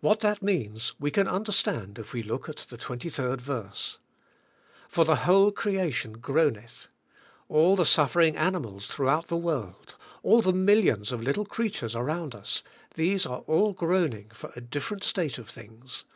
What 0.00 0.18
that 0.18 0.42
means 0.42 0.92
we 0.98 1.12
can 1.12 1.28
under 1.28 1.52
stand 1.52 1.96
if 1.96 2.12
we 2.12 2.24
look 2.24 2.48
at 2.48 2.56
the 2.56 2.76
23rd 2.76 3.40
verse. 3.40 3.98
"For 4.88 5.04
the 5.04 5.14
whole 5.22 5.52
creation 5.52 6.14
g 6.20 6.32
roaneth, 6.32 6.88
"all 7.48 7.76
the 7.76 7.86
suffering 7.86 8.36
animals 8.36 8.88
throug 8.88 9.08
h 9.08 9.12
out 9.12 9.28
the 9.28 9.36
world, 9.36 9.94
all 10.24 10.42
the 10.42 10.52
millions 10.52 11.12
of 11.12 11.22
little 11.22 11.46
creatures 11.46 11.94
around 11.94 12.34
us, 12.34 12.64
these 12.96 13.24
are 13.24 13.42
all 13.46 13.72
gToaning 13.72 14.34
for 14.34 14.50
a 14.56 14.60
different 14.60 15.04
state 15.04 15.38
of 15.38 15.48
things. 15.48 16.06